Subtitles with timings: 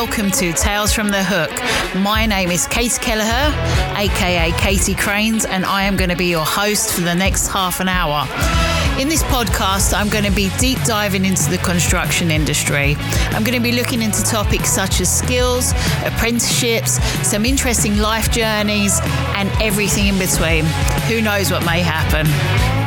[0.00, 1.50] welcome to Tales from the Hook.
[2.00, 3.52] My name is Katie Kelleher,
[3.96, 7.80] aka Katie Cranes, and I am going to be your host for the next half
[7.80, 8.22] an hour.
[9.00, 12.94] In this podcast, I'm going to be deep diving into the construction industry.
[13.30, 15.72] I'm going to be looking into topics such as skills,
[16.04, 19.00] apprenticeships, some interesting life journeys,
[19.34, 20.64] and everything in between.
[21.08, 22.77] Who knows what may happen?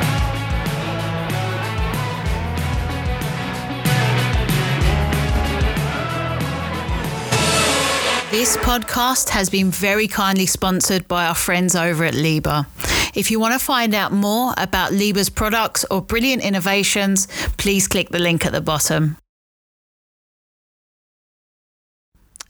[8.32, 12.66] This podcast has been very kindly sponsored by our friends over at Liebherr.
[13.14, 18.08] If you want to find out more about Liebherr's products or brilliant innovations, please click
[18.08, 19.18] the link at the bottom.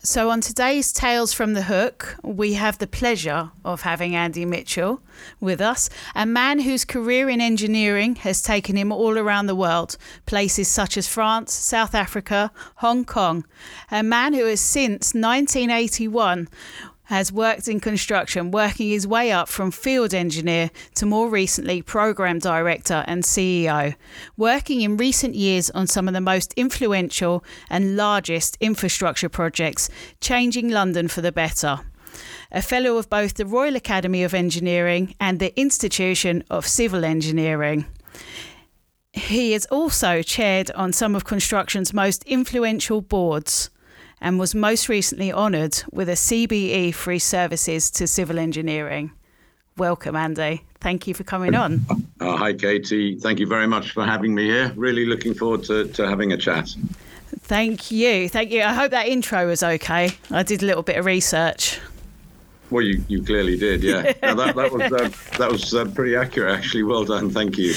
[0.04, 5.00] So, on today's Tales from the Hook, we have the pleasure of having Andy Mitchell
[5.40, 9.98] with us, a man whose career in engineering has taken him all around the world,
[10.26, 13.46] places such as France, South Africa, Hong Kong.
[13.92, 16.50] A man who has since 1981
[17.12, 22.40] has worked in construction, working his way up from field engineer to more recently program
[22.40, 23.94] director and CEO,
[24.38, 29.90] working in recent years on some of the most influential and largest infrastructure projects,
[30.22, 31.82] changing London for the better.
[32.50, 37.88] A fellow of both the Royal Academy of Engineering and the Institution of Civil Engineering.
[39.12, 43.70] He is also chaired on some of construction's most influential boards
[44.22, 49.12] and was most recently honoured with a CBE free services to civil engineering.
[49.78, 50.64] Welcome, Andy.
[50.80, 51.86] Thank you for coming on.
[52.20, 53.18] Uh, hi, Katie.
[53.18, 54.72] Thank you very much for having me here.
[54.76, 56.70] Really looking forward to, to having a chat.
[57.40, 58.30] Thank you.
[58.30, 58.62] Thank you.
[58.62, 60.12] I hope that intro was okay.
[60.30, 61.80] I did a little bit of research.
[62.72, 64.02] Well, you, you clearly did, yeah.
[64.22, 66.84] that, that was uh, that was uh, pretty accurate, actually.
[66.84, 67.74] Well done, thank you.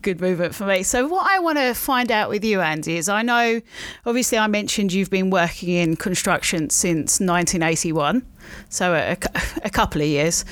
[0.00, 0.84] Good movement for me.
[0.84, 3.60] So, what I want to find out with you, Andy, is I know,
[4.06, 8.24] obviously, I mentioned you've been working in construction since 1981,
[8.68, 9.16] so a,
[9.64, 10.44] a couple of years.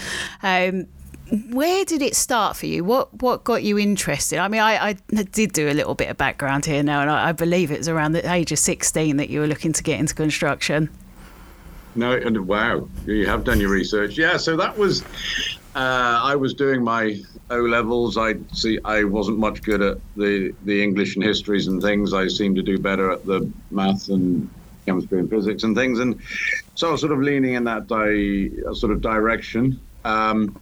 [0.42, 0.86] Um,
[1.50, 2.84] where did it start for you?
[2.84, 4.38] What what got you interested?
[4.40, 7.28] I mean, I, I did do a little bit of background here now, and I,
[7.28, 10.00] I believe it was around the age of 16 that you were looking to get
[10.00, 10.90] into construction.
[11.96, 14.18] No, and wow, you have done your research.
[14.18, 15.02] Yeah, so that was
[15.74, 18.16] uh, I was doing my O levels.
[18.16, 22.12] I see I wasn't much good at the the English and histories and things.
[22.12, 24.50] I seemed to do better at the maths and
[24.86, 25.98] chemistry and physics and things.
[25.98, 26.20] And
[26.74, 29.80] so I was sort of leaning in that di- sort of direction.
[30.04, 30.60] Um,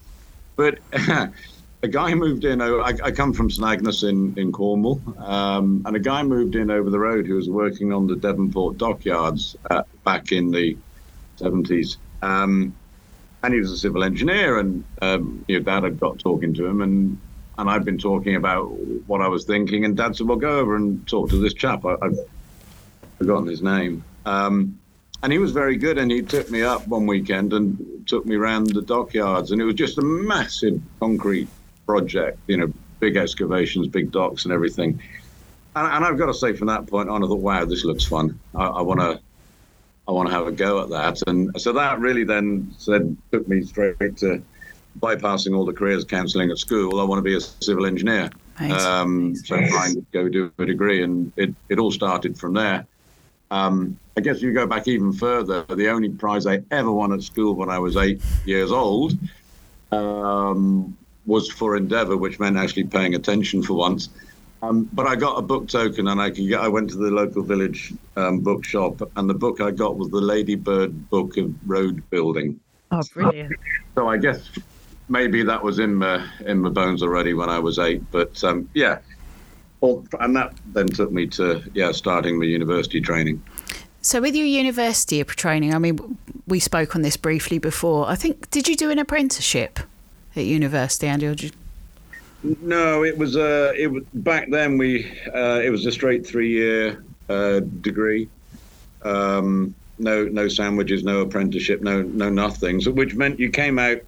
[0.56, 0.78] but
[1.82, 2.60] a guy moved in.
[2.62, 6.70] I, I, come from St Agnes in in Cornwall, um, and a guy moved in
[6.70, 10.76] over the road who was working on the Devonport dockyards uh, back in the
[11.38, 11.96] 70s.
[12.22, 12.74] Um,
[13.42, 16.66] and he was a civil engineer, and um, you know, Dad had got talking to
[16.66, 17.18] him, and
[17.58, 18.70] and I'd been talking about
[19.06, 21.84] what I was thinking, and Dad said, "Well, go over and talk to this chap."
[21.84, 22.18] I, have
[23.18, 24.78] forgotten his name, um,
[25.22, 28.36] and he was very good, and he took me up one weekend and took me
[28.36, 31.48] around the dockyards, and it was just a massive concrete
[31.86, 35.00] project, you know, big excavations, big docks, and everything.
[35.74, 38.04] And, and I've got to say, from that point on, I thought, "Wow, this looks
[38.04, 38.38] fun.
[38.54, 39.20] I, I want to."
[40.08, 41.22] I want to have a go at that.
[41.26, 44.42] And so that really then said took me straight to
[44.98, 47.00] bypassing all the careers counselling at school.
[47.00, 48.30] I want to be a civil engineer.
[48.60, 48.82] Nice.
[48.82, 52.86] Um, so trying to go do a degree, and it, it all started from there.
[53.50, 55.64] Um, I guess if you go back even further.
[55.64, 59.16] The only prize I ever won at school when I was eight years old
[59.90, 60.96] um,
[61.26, 64.08] was for endeavour, which meant actually paying attention for once.
[64.62, 66.60] Um, but I got a book token, and I could get.
[66.60, 70.20] I went to the local village um, bookshop, and the book I got was the
[70.20, 72.60] Ladybird Book of Road Building.
[72.92, 73.56] Oh, brilliant!
[73.96, 74.48] So I guess
[75.08, 78.02] maybe that was in my in my bones already when I was eight.
[78.12, 78.98] But um, yeah,
[79.82, 83.42] and that then took me to yeah starting my university training.
[84.00, 88.08] So with your university training, I mean, we spoke on this briefly before.
[88.08, 89.80] I think did you do an apprenticeship
[90.36, 91.61] at university, Andy, or did you
[92.42, 94.78] no, it was uh, it was back then.
[94.78, 98.28] We uh, it was a straight three year uh, degree.
[99.02, 102.80] Um, no, no sandwiches, no apprenticeship, no, no nothing.
[102.80, 103.98] So, which meant you came out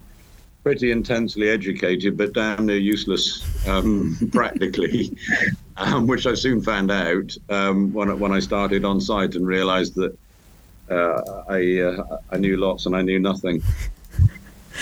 [0.63, 5.17] pretty intensely educated, but damn near useless um, practically.
[5.77, 9.95] Um, which I soon found out um, when when I started on site and realised
[9.95, 10.17] that
[10.89, 13.61] uh, I uh, I knew lots and I knew nothing.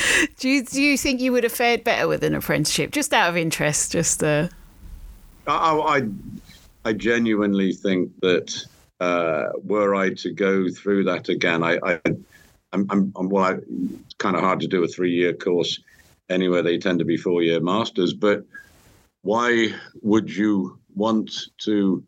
[0.38, 2.92] do you do you think you would have fared better with an apprenticeship?
[2.92, 4.48] Just out of interest, just uh...
[5.48, 6.02] I,
[6.86, 8.66] I, I genuinely think that
[9.00, 12.00] uh, were I to go through that again, I, I
[12.72, 15.80] I'm, I'm, I'm well, I, it's kind of hard to do a three-year course
[16.30, 16.64] anywhere.
[16.64, 18.44] They tend to be four-year masters, but
[19.22, 22.04] why would you want to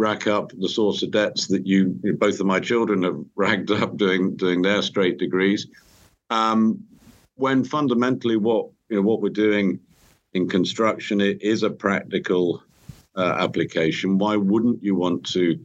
[0.00, 3.96] rack up the sorts of debts that you, both of my children have racked up
[3.96, 5.66] doing doing their straight degrees.
[6.30, 6.82] Um,
[7.40, 9.80] when fundamentally what you know what we're doing
[10.32, 12.62] in construction it is a practical
[13.16, 14.18] uh, application.
[14.18, 15.58] Why wouldn't you want to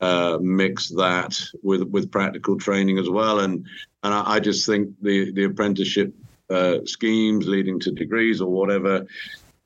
[0.00, 3.40] uh, mix that with with practical training as well?
[3.40, 3.66] And
[4.02, 6.14] and I, I just think the the apprenticeship
[6.50, 9.06] uh, schemes leading to degrees or whatever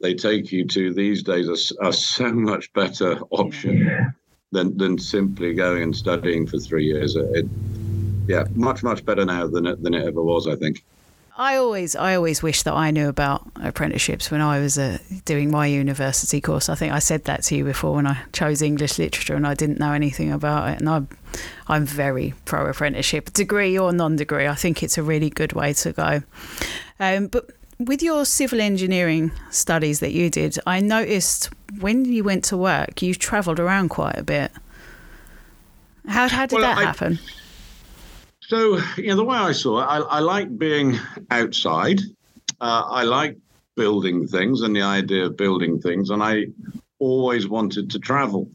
[0.00, 4.14] they take you to these days are, are so much better option
[4.52, 7.16] than than simply going and studying for three years.
[7.16, 7.46] It,
[8.28, 10.46] yeah, much much better now than it than it ever was.
[10.46, 10.84] I think.
[11.38, 15.50] I always, I always wish that I knew about apprenticeships when I was uh, doing
[15.50, 16.70] my university course.
[16.70, 19.52] I think I said that to you before when I chose English literature and I
[19.52, 20.80] didn't know anything about it.
[20.80, 21.08] And I'm,
[21.68, 24.46] I'm very pro apprenticeship, degree or non-degree.
[24.46, 26.22] I think it's a really good way to go.
[26.98, 31.50] Um, but with your civil engineering studies that you did, I noticed
[31.80, 34.52] when you went to work, you travelled around quite a bit.
[36.08, 37.18] How, how did well, that I, happen?
[38.48, 40.96] So, you know, the way I saw it, I, I like being
[41.30, 42.00] outside.
[42.60, 43.36] Uh, I like
[43.74, 46.46] building things and the idea of building things, and I
[47.00, 48.48] always wanted to travel.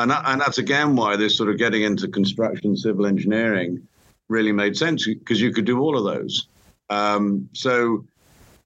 [0.00, 3.86] And, that, and that's again why this sort of getting into construction, civil engineering
[4.28, 6.48] really made sense because you could do all of those.
[6.90, 8.04] Um, so,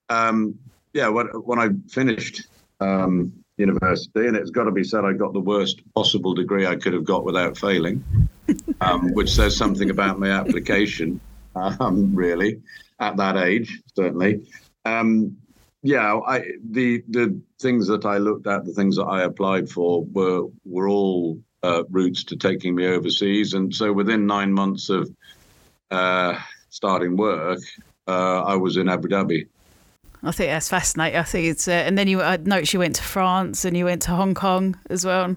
[0.09, 0.59] um,
[0.95, 2.47] yeah, when, when I finished
[2.81, 6.77] um, university, and it's got to be said, I got the worst possible degree I
[6.77, 8.03] could have got without failing
[8.81, 11.21] um, which says something about my application,
[11.55, 12.61] um, really,
[13.01, 14.49] at that age, certainly.
[14.85, 15.37] Um,
[15.83, 20.05] yeah, I, the the things that I looked at, the things that I applied for,
[20.05, 25.11] were were all uh, routes to taking me overseas, and so within nine months of
[25.91, 26.39] uh,
[26.71, 27.61] starting work,
[28.09, 29.47] uh, I was in Abu Dhabi.
[30.23, 31.21] I think that's fascinating.
[31.21, 33.85] I think it's, uh, and then you I noticed you went to France and you
[33.85, 35.37] went to Hong Kong as well.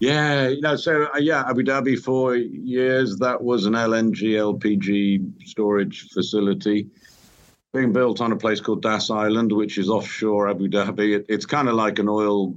[0.00, 3.16] Yeah, you know, so uh, yeah, Abu Dhabi for years.
[3.18, 6.88] That was an LNG LPG storage facility
[7.74, 11.16] being built on a place called Das Island, which is offshore Abu Dhabi.
[11.16, 12.56] It, it's kind of like an oil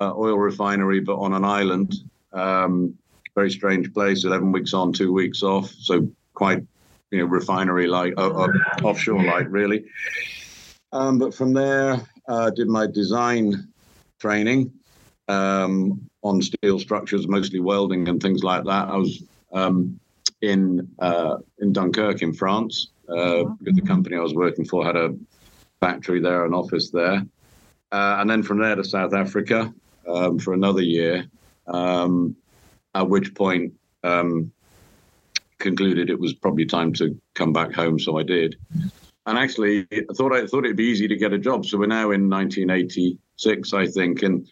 [0.00, 1.94] uh, oil refinery, but on an island.
[2.32, 2.94] Um,
[3.34, 4.24] very strange place.
[4.24, 5.70] Eleven weeks on, two weeks off.
[5.70, 6.64] So quite
[7.12, 8.48] you know refinery like uh, uh,
[8.82, 9.84] offshore like really.
[10.92, 13.68] Um, but from there, uh, did my design
[14.18, 14.72] training
[15.28, 18.88] um, on steel structures, mostly welding and things like that.
[18.88, 19.22] I was
[19.52, 19.98] um,
[20.42, 24.96] in uh, in Dunkirk in France uh, because the company I was working for had
[24.96, 25.14] a
[25.80, 27.24] factory there, an office there,
[27.92, 29.72] uh, and then from there to South Africa
[30.06, 31.26] um, for another year.
[31.66, 32.36] Um,
[32.94, 34.50] at which point, um,
[35.58, 38.56] concluded it was probably time to come back home, so I did.
[39.26, 41.66] And actually, I thought I thought it'd be easy to get a job.
[41.66, 44.50] So we're now in 1986, I think, and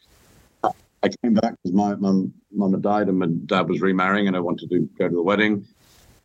[1.02, 4.36] I came back because my mum mum had died and my dad was remarrying and
[4.36, 5.66] I wanted to go to the wedding.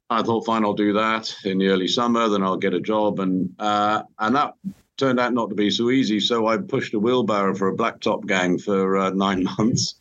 [0.09, 3.19] I thought, fine, I'll do that in the early summer, then I'll get a job,
[3.19, 4.53] and uh, and that
[4.97, 6.19] turned out not to be so easy.
[6.19, 9.95] So I pushed a wheelbarrow for a blacktop gang for uh, nine months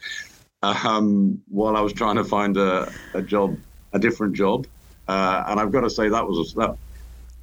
[0.62, 3.56] um, while I was trying to find a, a job,
[3.92, 4.66] a different job.
[5.08, 6.76] Uh, and I've got to say that was that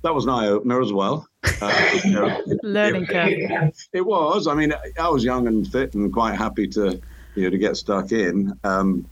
[0.02, 1.28] that was an eye opener as well.
[1.62, 3.74] Uh, you know, Learning curve.
[3.94, 4.48] It was.
[4.48, 7.02] I mean, I was young and fit and quite happy to
[7.40, 8.58] you know to get stuck in.
[8.64, 9.06] Um,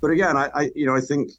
[0.00, 1.30] but again, I, I, you know I think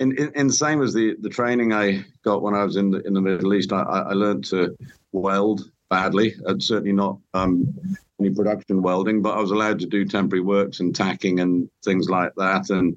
[0.00, 2.90] in, in, in the same as the the training I got when I was in
[2.90, 4.76] the in the Middle East, I, I learned to
[5.12, 6.34] weld badly.
[6.44, 7.74] and certainly not um,
[8.20, 12.08] any production welding, but I was allowed to do temporary works and tacking and things
[12.08, 12.96] like that, and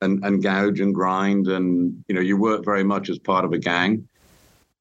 [0.00, 3.52] and and gouge and grind, and you know you work very much as part of
[3.52, 4.08] a gang.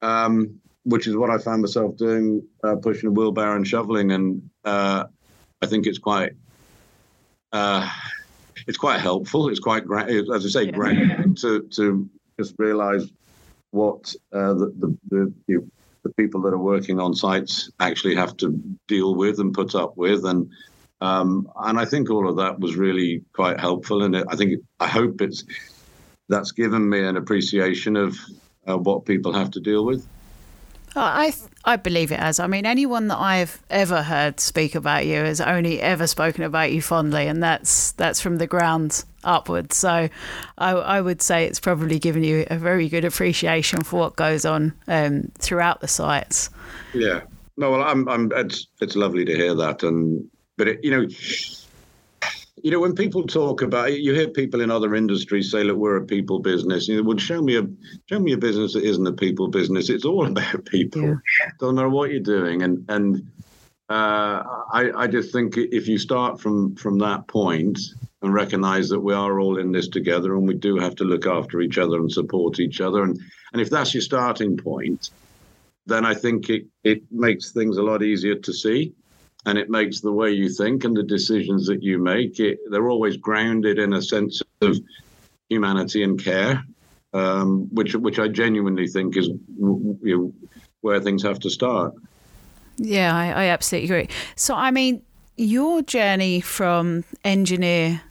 [0.02, 4.48] Um, which is what I found myself doing, uh, pushing a wheelbarrow and shoveling, and
[4.64, 5.06] uh,
[5.62, 6.34] I think it's quite
[7.56, 7.90] uh,
[8.68, 9.50] it's quite helpful.
[9.50, 10.72] It's quite great, as I say, yeah.
[10.72, 13.06] great to to just realise
[13.72, 15.72] what uh, the the, the, you,
[16.04, 18.52] the people that are working on sites actually have to
[18.88, 20.50] deal with and put up with, and
[21.00, 24.04] um, and I think all of that was really quite helpful.
[24.04, 25.46] And I think I hope it's
[26.28, 28.18] that's given me an appreciation of
[28.68, 30.06] uh, what people have to deal with.
[31.02, 31.34] I
[31.66, 32.40] I believe it has.
[32.40, 36.72] I mean, anyone that I've ever heard speak about you has only ever spoken about
[36.72, 39.76] you fondly, and that's that's from the ground upwards.
[39.76, 40.10] So,
[40.58, 44.46] I, I would say it's probably given you a very good appreciation for what goes
[44.46, 46.50] on um, throughout the sites.
[46.94, 47.22] Yeah.
[47.58, 48.32] No, well, I'm, I'm.
[48.36, 51.08] It's it's lovely to hear that, and but it, you know
[52.64, 55.78] you know, when people talk about it, you hear people in other industries say, "Look,
[55.78, 57.68] we're a people business." You know, well, show me a
[58.10, 59.90] show me a business that isn't a people business.
[59.90, 61.02] It's all about people.
[61.02, 61.16] Yeah.
[61.60, 63.32] Don't matter what you're doing, and and
[63.90, 67.80] uh, I I just think if you start from from that point,
[68.26, 71.28] and recognize that we are all in this together and we do have to look
[71.28, 73.04] after each other and support each other.
[73.04, 73.20] And,
[73.54, 75.12] and if that's your starting point,
[75.86, 78.94] then I think it, it makes things a lot easier to see
[79.46, 82.90] and it makes the way you think and the decisions that you make, it, they're
[82.90, 84.78] always grounded in a sense of
[85.50, 86.64] humanity and care,
[87.14, 90.34] um, which, which I genuinely think is you know,
[90.82, 91.94] where things have to start.
[92.78, 94.16] Yeah, I, I absolutely agree.
[94.36, 95.02] So, I mean,
[95.38, 98.02] your journey from engineer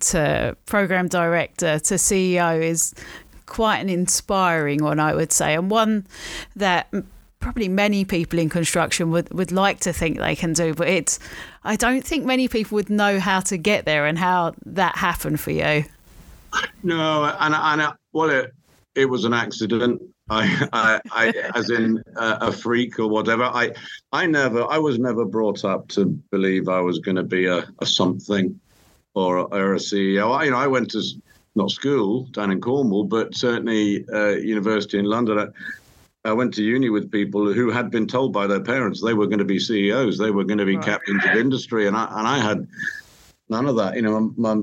[0.00, 2.94] to program director to CEO is
[3.46, 6.06] quite an inspiring one, I would say, and one
[6.56, 6.92] that
[7.48, 11.18] probably many people in construction would, would like to think they can do, but it's
[11.64, 15.40] I don't think many people would know how to get there and how that happened
[15.40, 15.84] for you.
[16.82, 18.52] No, and and well, it
[18.94, 20.02] it was an accident.
[20.28, 23.44] I, I, I as in a, a, freak or whatever.
[23.44, 23.72] I,
[24.12, 27.66] I never, I was never brought up to believe I was going to be a,
[27.78, 28.60] a something
[29.14, 30.36] or, or a CEO.
[30.36, 31.02] I, you know, I went to
[31.54, 35.38] not school down in Cornwall, but certainly uh, university in London.
[35.38, 35.46] I,
[36.28, 39.26] I, went to uni with people who had been told by their parents they were
[39.26, 40.84] going to be CEOs, they were going to be right.
[40.84, 42.66] captains of industry, and I and I had
[43.48, 43.96] none of that.
[43.96, 44.62] You know, my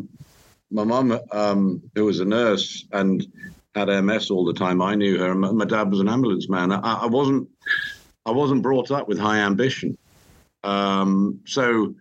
[0.72, 3.26] my mum, um, who was a nurse and
[3.76, 4.82] had MS all the time.
[4.82, 5.36] I knew her.
[5.36, 6.72] My, my dad was an ambulance man.
[6.72, 7.50] I, I, wasn't
[8.26, 9.98] I wasn't brought up with high ambition.
[10.64, 11.94] Um, so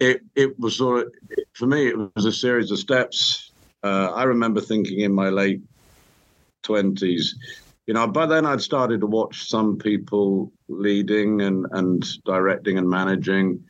[0.00, 1.14] it it was sort of
[1.52, 3.50] for me it was a series of steps.
[3.82, 5.60] Uh, I remember thinking in my late
[6.62, 7.36] twenties,
[7.86, 12.88] you know, by then I'd started to watch some people leading and and directing and
[12.88, 13.64] managing.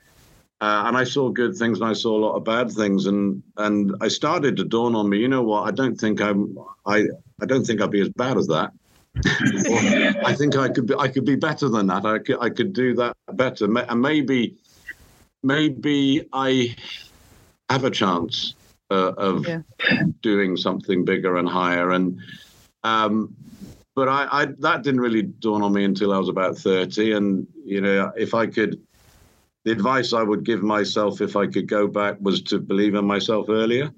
[0.59, 3.43] Uh, and I saw good things and I saw a lot of bad things, and
[3.59, 5.19] and I started to dawn on me.
[5.19, 5.69] You know what?
[5.69, 6.59] I don't think I'm.
[6.87, 7.07] I
[7.41, 8.73] I don't think I'd be as bad as that.
[10.25, 10.95] I think I could be.
[10.95, 12.07] I could be better than that.
[12.07, 12.39] I could.
[12.41, 13.67] I could do that better.
[13.67, 14.57] And maybe,
[15.43, 16.75] maybe I
[17.69, 18.55] have a chance
[18.91, 19.61] uh, of yeah.
[20.23, 21.91] doing something bigger and higher.
[21.91, 22.19] And
[22.83, 23.35] um,
[23.97, 27.13] but I, I that didn't really dawn on me until I was about thirty.
[27.13, 28.81] And you know, if I could
[29.65, 33.05] the advice I would give myself if I could go back was to believe in
[33.05, 33.91] myself earlier.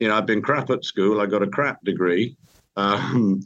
[0.00, 1.20] You know, I've been crap at school.
[1.20, 2.36] I got a crap degree,
[2.76, 3.44] um,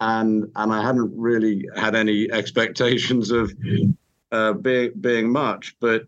[0.00, 3.52] and and I hadn't really had any expectations of
[4.30, 5.74] uh, being being much.
[5.80, 6.06] But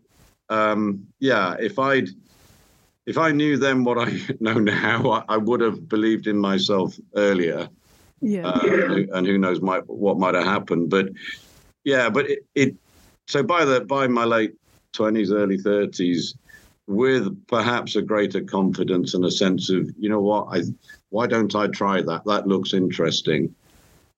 [0.49, 2.09] um, yeah, if I'd
[3.07, 6.95] if I knew then what I know now, I, I would have believed in myself
[7.15, 7.69] earlier.
[8.27, 10.89] Yeah, uh, and who knows might, what might have happened.
[10.89, 11.09] But
[11.83, 12.75] yeah, but it, it
[13.27, 14.55] so by the by my late
[14.93, 16.35] 20s, early 30s,
[16.87, 20.63] with perhaps a greater confidence and a sense of, you know what, I
[21.09, 22.25] why don't I try that?
[22.25, 23.53] That looks interesting.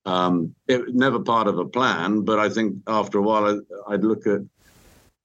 [0.05, 4.05] Um, it never part of a plan, but I think after a while I, would
[4.05, 4.39] look at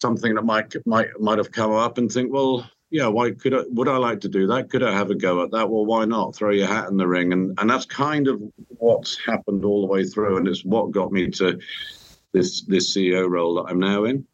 [0.00, 3.62] something that might might might have come up and think, well, yeah, why could I?
[3.70, 4.68] Would I like to do that?
[4.68, 5.70] Could I have a go at that?
[5.70, 6.36] Well, why not?
[6.36, 8.40] Throw your hat in the ring, and and that's kind of
[8.78, 11.58] what's happened all the way through, and it's what got me to
[12.32, 14.26] this this CEO role that I'm now in.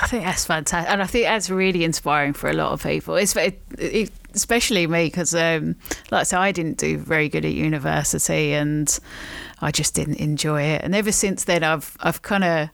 [0.00, 3.14] I think that's fantastic, and I think that's really inspiring for a lot of people.
[3.14, 5.76] It's it, it, especially me because, um,
[6.10, 8.98] like I said, I didn't do very good at university, and
[9.60, 10.82] I just didn't enjoy it.
[10.82, 12.70] And ever since then, I've I've kind of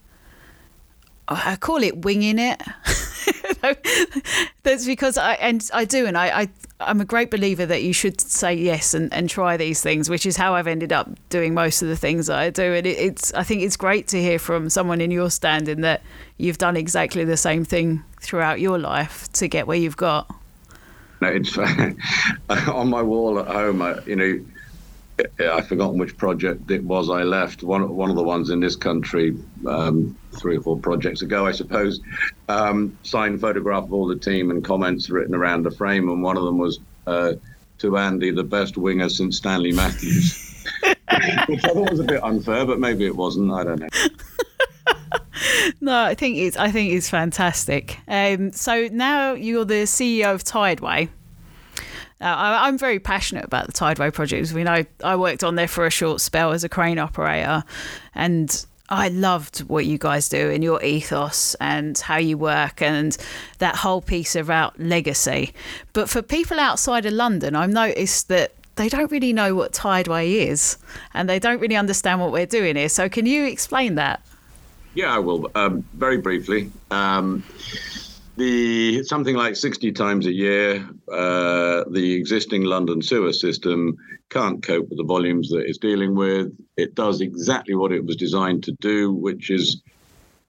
[1.28, 2.62] I call it winging it.
[4.62, 6.48] That's because I and I do, and I, I
[6.80, 10.26] I'm a great believer that you should say yes and, and try these things, which
[10.26, 12.74] is how I've ended up doing most of the things I do.
[12.74, 16.02] And it, it's I think it's great to hear from someone in your standing that
[16.36, 20.34] you've done exactly the same thing throughout your life to get where you've got.
[21.20, 21.56] No, it's
[22.68, 23.80] on my wall at home.
[23.80, 24.44] I, you know,
[25.50, 27.62] I've forgotten which project it was I left.
[27.62, 31.52] One one of the ones in this country, um, three or four projects ago, I
[31.52, 32.00] suppose.
[32.48, 36.36] Um, signed photograph of all the team and comments written around the frame, and one
[36.36, 37.34] of them was uh,
[37.78, 40.64] to Andy, the best winger since Stanley Matthews,
[41.48, 43.52] which I thought was a bit unfair, but maybe it wasn't.
[43.52, 43.88] I don't know.
[45.80, 47.98] no, I think it's I think it's fantastic.
[48.08, 51.08] Um, so now you're the CEO of Tideway.
[52.18, 54.52] Uh, I, am very passionate about the Tideway project.
[54.54, 57.62] Mean, I, I worked on there for a short spell as a crane operator,
[58.14, 63.16] and I loved what you guys do and your ethos and how you work and
[63.58, 65.52] that whole piece about legacy.
[65.92, 70.48] But for people outside of London, I've noticed that they don't really know what Tideway
[70.48, 70.78] is
[71.14, 72.88] and they don't really understand what we're doing here.
[72.88, 74.20] So, can you explain that?
[74.94, 75.50] Yeah, I will.
[75.54, 76.70] Um, very briefly.
[76.90, 77.42] Um,
[78.36, 83.96] the something like 60 times a year, uh, the existing London sewer system
[84.28, 86.52] can't cope with the volumes that it's dealing with.
[86.76, 89.82] It does exactly what it was designed to do, which is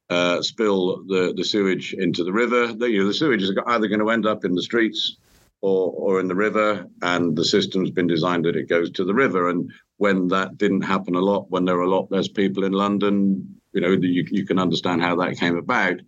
[0.09, 2.73] uh, spill the, the sewage into the river.
[2.73, 5.17] The, you know, the sewage is either going to end up in the streets
[5.61, 9.13] or, or in the river, and the system's been designed that it goes to the
[9.13, 9.49] river.
[9.49, 12.73] And when that didn't happen a lot, when there were a lot less people in
[12.73, 16.01] London, you know, you, you can understand how that came about.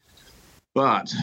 [0.73, 1.13] But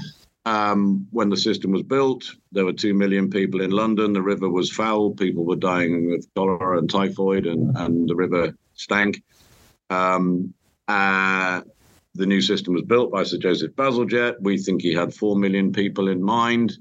[0.47, 4.13] um, when the system was built, there were 2 million people in London.
[4.13, 5.11] The river was foul.
[5.11, 9.23] People were dying of cholera and typhoid, and, and the river stank.
[9.91, 10.55] Um,
[10.87, 11.63] uh,
[12.15, 14.41] the new system was built by Sir Joseph Bazalgette.
[14.41, 16.79] We think he had 4 million people in mind.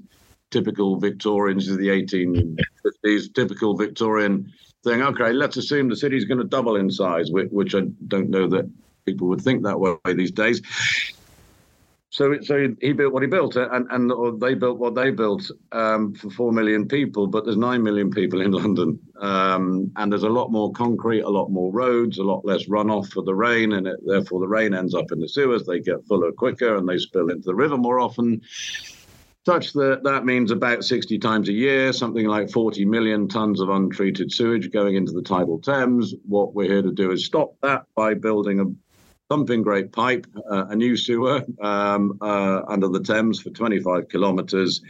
[0.52, 4.52] Typical Victorians of the 1850s, typical Victorian
[4.84, 5.02] thing.
[5.02, 8.46] Okay, let's assume the city's going to double in size, which, which I don't know
[8.48, 8.70] that
[9.04, 10.62] people would think that way these days.
[12.16, 16.14] So, so he built what he built, and and they built what they built um,
[16.14, 17.26] for four million people.
[17.26, 21.28] But there's nine million people in London, um, and there's a lot more concrete, a
[21.28, 24.72] lot more roads, a lot less runoff for the rain, and it, therefore the rain
[24.72, 25.66] ends up in the sewers.
[25.66, 28.40] They get fuller quicker, and they spill into the river more often.
[29.44, 33.68] Such that that means about 60 times a year, something like 40 million tons of
[33.68, 36.14] untreated sewage going into the tidal Thames.
[36.24, 38.64] What we're here to do is stop that by building a
[39.28, 44.82] thumping great pipe, uh, a new sewer um, uh, under the Thames for 25 kilometres.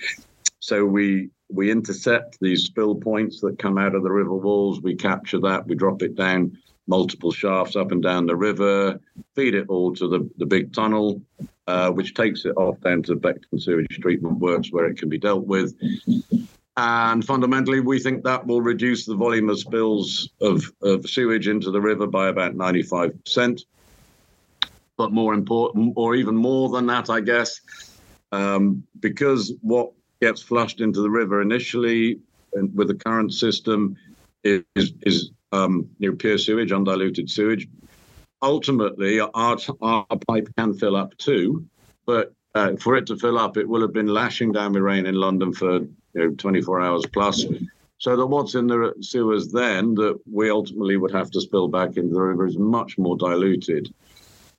[0.60, 4.80] So we we intercept these spill points that come out of the river walls.
[4.80, 5.66] We capture that.
[5.66, 9.00] We drop it down multiple shafts up and down the river,
[9.34, 11.20] feed it all to the, the big tunnel,
[11.66, 15.18] uh, which takes it off down to Beckton Sewage Treatment Works where it can be
[15.18, 15.74] dealt with.
[16.76, 21.70] And fundamentally, we think that will reduce the volume of spills of, of sewage into
[21.70, 23.64] the river by about 95%
[24.96, 27.60] but more important, or even more than that, I guess,
[28.32, 32.20] um, because what gets flushed into the river initially
[32.74, 33.96] with the current system
[34.44, 34.64] is
[35.02, 37.68] is um, you know, pure sewage, undiluted sewage.
[38.42, 41.66] Ultimately, our, our pipe can fill up too,
[42.04, 45.06] but uh, for it to fill up, it will have been lashing down with rain
[45.06, 47.44] in London for you know 24 hours plus.
[47.98, 51.96] So that what's in the sewers then that we ultimately would have to spill back
[51.96, 53.92] into the river is much more diluted.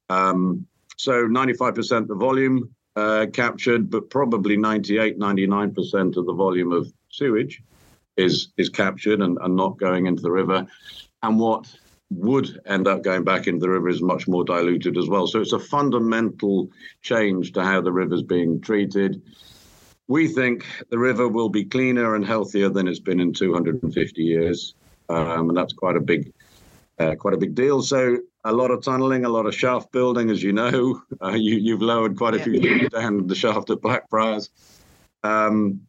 [0.10, 0.68] Um,
[0.98, 6.92] so 95% of the volume uh, captured, but probably 98, 99% of the volume of
[7.12, 7.62] sewage
[8.16, 10.66] is is captured and, and not going into the river.
[11.22, 11.72] And what
[12.10, 15.28] would end up going back into the river is much more diluted as well.
[15.28, 16.70] So it's a fundamental
[17.02, 19.22] change to how the river is being treated.
[20.08, 24.74] We think the river will be cleaner and healthier than it's been in 250 years,
[25.10, 26.32] um, and that's quite a big,
[26.98, 27.82] uh, quite a big deal.
[27.82, 31.02] So a lot of tunneling, a lot of shaft building, as you know.
[31.20, 34.52] Uh, you, have lowered quite a few feet down the shaft at Blackfriars.
[35.24, 35.82] Um,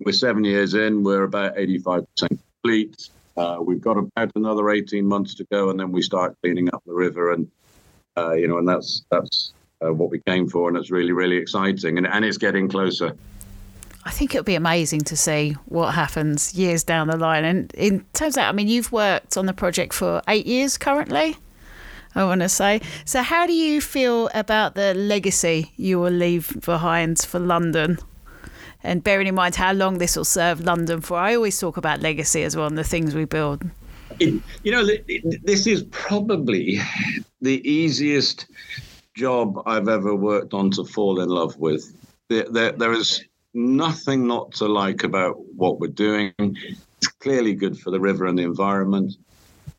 [0.00, 3.08] we're seven years in, we're about 85% complete.
[3.36, 6.82] Uh, we've got about another 18 months to go, and then we start cleaning up
[6.86, 7.32] the river.
[7.32, 7.48] And,
[8.16, 11.36] uh, you know, and that's, that's uh, what we came for, and it's really, really
[11.36, 11.96] exciting.
[11.96, 13.16] And, and it's getting closer.
[14.04, 17.44] I think it'll be amazing to see what happens years down the line.
[17.44, 21.36] And in terms of I mean, you've worked on the project for eight years currently.
[22.14, 22.80] I want to say.
[23.04, 27.98] So, how do you feel about the legacy you will leave behind for London?
[28.84, 32.00] And bearing in mind how long this will serve London for, I always talk about
[32.00, 33.62] legacy as well and the things we build.
[34.18, 34.86] You know,
[35.42, 36.78] this is probably
[37.40, 38.46] the easiest
[39.14, 41.96] job I've ever worked on to fall in love with.
[42.28, 46.32] There, there is nothing not to like about what we're doing.
[46.38, 49.14] It's clearly good for the river and the environment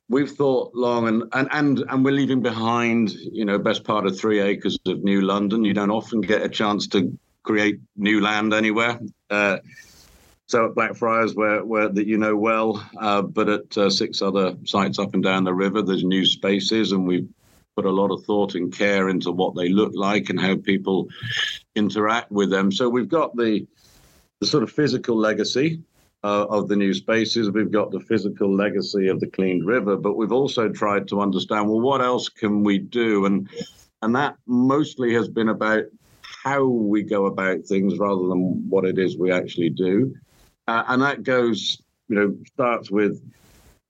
[0.09, 4.17] we've thought long and, and and and we're leaving behind you know best part of
[4.17, 5.63] three acres of new london.
[5.63, 8.99] You don't often get a chance to create new land anywhere.
[9.29, 9.57] Uh,
[10.45, 14.55] so at blackfriars where where that you know well uh, but at uh, six other
[14.65, 17.27] sites up and down the river there's new spaces and we've
[17.75, 21.07] put a lot of thought and care into what they look like and how people
[21.75, 22.71] interact with them.
[22.71, 23.65] So we've got the
[24.39, 25.81] the sort of physical legacy
[26.23, 27.51] uh, of the new spaces.
[27.51, 31.67] We've got the physical legacy of the cleaned river, but we've also tried to understand
[31.67, 33.25] well, what else can we do?
[33.25, 33.49] And
[34.01, 35.83] and that mostly has been about
[36.43, 40.13] how we go about things rather than what it is we actually do.
[40.67, 43.21] Uh, and that goes, you know, starts with,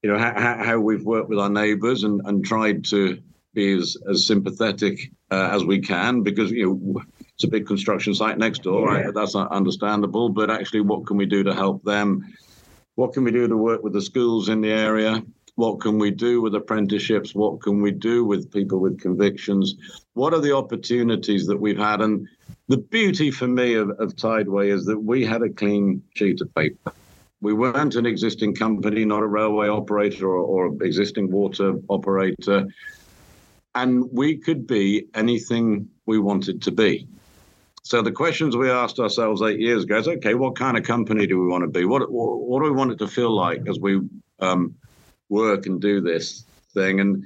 [0.04, 3.20] you know, how, how we've worked with our neighbours and, and tried to
[3.56, 7.02] be as, as sympathetic uh, as we can because, you know,
[7.36, 9.14] it's a big construction site next door, right?
[9.14, 10.30] That's understandable.
[10.30, 12.34] But actually, what can we do to help them?
[12.96, 15.24] What can we do to work with the schools in the area?
[15.56, 17.34] What can we do with apprenticeships?
[17.34, 19.76] What can we do with people with convictions?
[20.14, 22.02] What are the opportunities that we've had?
[22.02, 22.28] And
[22.68, 26.54] the beauty for me of, of Tideway is that we had a clean sheet of
[26.54, 26.94] paper.
[27.42, 32.68] We weren't an existing company, not a railway operator or, or existing water operator.
[33.76, 37.08] And we could be anything we wanted to be.
[37.84, 41.28] So the questions we asked ourselves eight years ago is, okay, what kind of company
[41.28, 41.84] do we want to be?
[41.84, 44.00] What what, do we want it to feel like as we
[44.40, 44.76] um,
[45.28, 47.02] work and do this thing?
[47.02, 47.26] And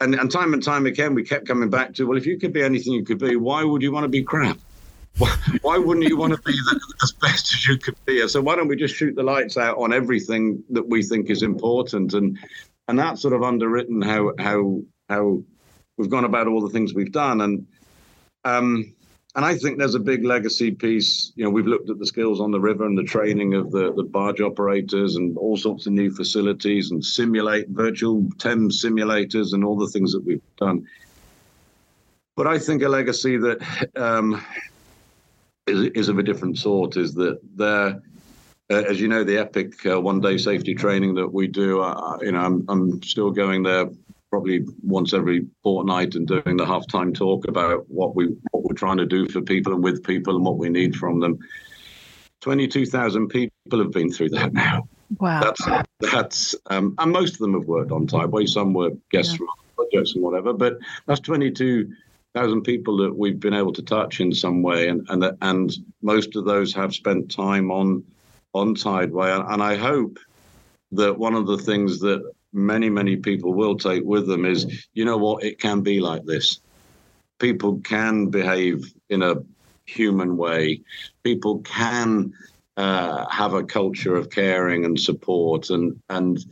[0.00, 2.52] and and time and time again, we kept coming back to, well, if you could
[2.52, 4.58] be anything you could be, why would you want to be crap?
[5.16, 8.26] Why, why wouldn't you want to be the, as best as you could be?
[8.28, 11.44] So why don't we just shoot the lights out on everything that we think is
[11.44, 12.14] important?
[12.14, 12.36] And
[12.88, 15.42] and that's sort of underwritten how how how
[15.96, 17.40] we've gone about all the things we've done.
[17.40, 17.66] And
[18.44, 18.94] um,
[19.38, 21.30] and I think there's a big legacy piece.
[21.36, 23.92] You know, we've looked at the skills on the river and the training of the,
[23.94, 29.64] the barge operators and all sorts of new facilities and simulate virtual Thames simulators and
[29.64, 30.88] all the things that we've done.
[32.34, 34.44] But I think a legacy that um,
[35.68, 38.02] is, is of a different sort is that there,
[38.70, 41.80] uh, as you know, the epic uh, one-day safety training that we do.
[41.80, 43.86] Uh, you know, I'm I'm still going there
[44.30, 48.98] probably once every fortnight and doing the halftime talk about what we what we're trying
[48.98, 51.38] to do for people and with people and what we need from them.
[52.40, 54.88] Twenty-two thousand people have been through that now.
[55.18, 55.40] Wow.
[55.40, 58.46] That's that's um, and most of them have worked on Tideway.
[58.46, 59.38] Some were guests yeah.
[59.38, 61.90] from projects and whatever, but that's twenty-two
[62.34, 66.36] thousand people that we've been able to touch in some way, and and and most
[66.36, 68.04] of those have spent time on
[68.52, 70.18] on Tideway, and, and I hope
[70.92, 75.04] that one of the things that many, many people will take with them is, you
[75.04, 76.60] know what, it can be like this.
[77.38, 79.36] People can behave in a
[79.86, 80.82] human way.
[81.22, 82.32] People can
[82.76, 86.44] uh, have a culture of caring and support, and and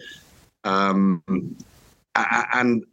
[0.64, 1.22] um,
[2.14, 2.84] and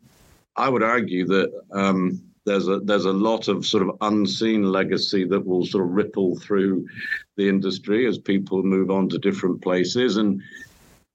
[0.55, 5.25] I would argue that um, there's a there's a lot of sort of unseen legacy
[5.25, 6.87] that will sort of ripple through
[7.37, 10.41] the industry as people move on to different places, and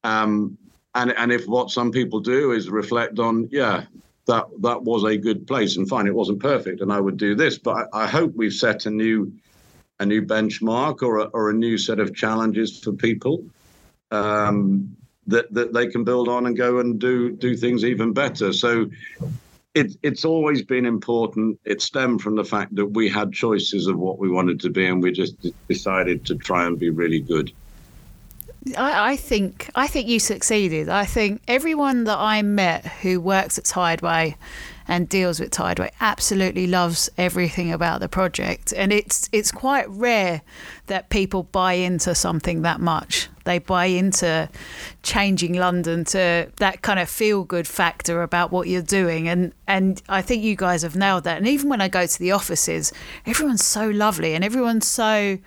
[0.04, 0.58] um,
[0.94, 3.84] and and if what some people do is reflect on, yeah,
[4.26, 7.34] that that was a good place, and fine, it wasn't perfect, and I would do
[7.34, 9.32] this, but I, I hope we've set a new
[10.00, 13.44] a new benchmark or a, or a new set of challenges for people
[14.10, 14.96] um,
[15.26, 18.52] that that they can build on and go and do do things even better.
[18.52, 18.90] So.
[19.74, 21.60] It, it's always been important.
[21.64, 24.86] It stemmed from the fact that we had choices of what we wanted to be,
[24.86, 25.36] and we just
[25.68, 27.52] decided to try and be really good.
[28.76, 30.88] I, I, think I think you succeeded.
[30.88, 34.36] I think everyone that I met who works at Tideway
[34.88, 40.40] and deals with Tideway absolutely loves everything about the project, and it's it's quite rare
[40.86, 43.28] that people buy into something that much.
[43.44, 44.48] They buy into
[45.02, 50.02] changing London to that kind of feel good factor about what you're doing, and and
[50.08, 51.36] I think you guys have nailed that.
[51.36, 52.92] And even when I go to the offices,
[53.26, 55.38] everyone's so lovely and everyone's so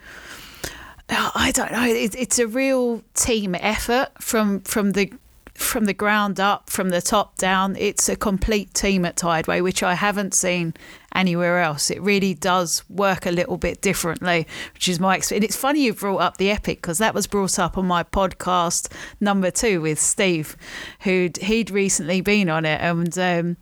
[1.34, 1.84] I don't know.
[1.84, 5.12] It, it's a real team effort from from the
[5.54, 7.76] from the ground up, from the top down.
[7.76, 10.74] It's a complete team at Tideway, which I haven't seen
[11.14, 11.90] anywhere else.
[11.90, 15.44] It really does work a little bit differently, which is my experience.
[15.44, 18.90] It's funny you brought up the Epic because that was brought up on my podcast
[19.20, 20.56] number two with Steve,
[21.00, 23.56] who he'd recently been on it, and um,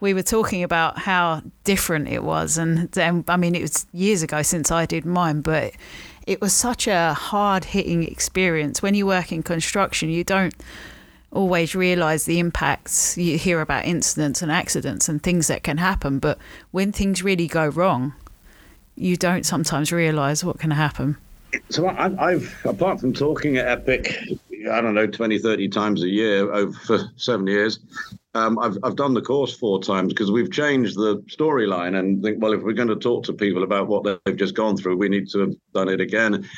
[0.00, 2.56] we were talking about how different it was.
[2.56, 5.74] And um, I mean, it was years ago since I did mine, but
[6.26, 8.82] it was such a hard hitting experience.
[8.82, 10.54] When you work in construction, you don't
[11.30, 13.18] always realize the impacts.
[13.18, 16.38] You hear about incidents and accidents and things that can happen, but
[16.70, 18.14] when things really go wrong,
[18.96, 21.16] you don't sometimes realize what can happen.
[21.70, 24.18] So I, have apart from talking at Epic,
[24.70, 27.80] I don't know, 20, 30 times a year over for seven years,
[28.34, 32.42] um, I've, I've done the course four times because we've changed the storyline and think,
[32.42, 35.08] well, if we're going to talk to people about what they've just gone through, we
[35.08, 36.48] need to have done it again.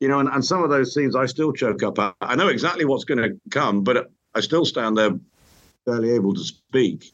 [0.00, 2.16] You know, and, and some of those scenes I still choke up.
[2.20, 5.10] I know exactly what's going to come, but I still stand there
[5.86, 7.12] barely able to speak.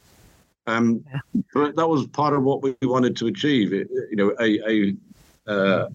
[0.66, 1.42] Um, yeah.
[1.54, 3.72] But that was part of what we wanted to achieve.
[3.72, 4.96] It, you know, a a,
[5.50, 5.88] uh,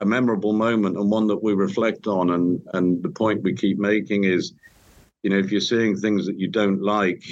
[0.00, 2.30] a memorable moment and one that we reflect on.
[2.30, 4.52] And and the point we keep making is,
[5.22, 7.24] you know, if you're seeing things that you don't like,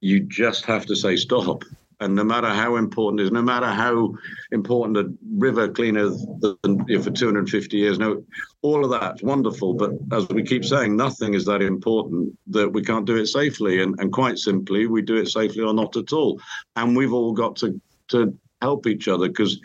[0.00, 1.64] you just have to say stop.
[2.02, 4.14] And no matter how important it is, no matter how
[4.50, 8.24] important a river cleaner for 250 years, no,
[8.62, 9.74] all of that's wonderful.
[9.74, 13.82] But as we keep saying, nothing is that important that we can't do it safely.
[13.82, 16.40] And, and quite simply, we do it safely or not at all.
[16.74, 19.60] And we've all got to, to help each other because,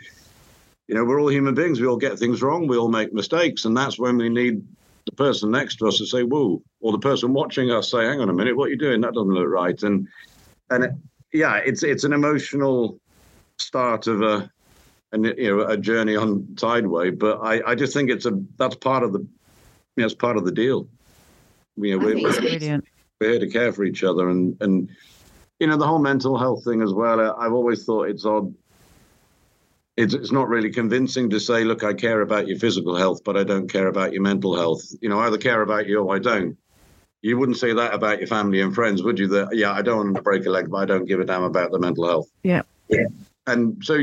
[0.88, 1.80] you know, we're all human beings.
[1.80, 2.66] We all get things wrong.
[2.66, 3.66] We all make mistakes.
[3.66, 4.66] And that's when we need
[5.04, 8.20] the person next to us to say, whoa, or the person watching us say, hang
[8.20, 9.02] on a minute, what are you doing?
[9.02, 9.80] That doesn't look right.
[9.82, 10.08] And,
[10.70, 10.90] and it,
[11.32, 12.98] yeah, it's, it's an emotional
[13.58, 14.50] start of a,
[15.12, 18.74] and you know, a journey on Tideway, but I, I just think it's a, that's
[18.74, 19.28] part of the, you
[19.96, 20.88] know, it's part of the deal.
[21.76, 22.80] You know, we're, we're, we're
[23.20, 24.88] here to care for each other and, and,
[25.60, 27.20] you know, the whole mental health thing as well.
[27.38, 28.54] I've always thought it's odd
[29.98, 33.36] it's, it's not really convincing to say, look, I care about your physical health, but
[33.36, 34.82] I don't care about your mental health.
[35.00, 36.56] You know, I either care about you or I don't.
[37.20, 39.26] You wouldn't say that about your family and friends, would you?
[39.26, 41.42] That yeah, I don't want to break a leg, but I don't give a damn
[41.42, 42.30] about the mental health.
[42.44, 42.62] Yeah.
[42.88, 43.06] Yeah.
[43.48, 43.98] And so